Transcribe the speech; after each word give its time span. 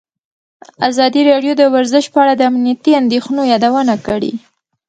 ازادي 0.89 1.21
راډیو 1.29 1.53
د 1.57 1.63
ورزش 1.73 2.05
په 2.13 2.17
اړه 2.23 2.33
د 2.35 2.41
امنیتي 2.49 2.91
اندېښنو 3.01 3.41
یادونه 3.53 3.93
کړې. 4.07 4.33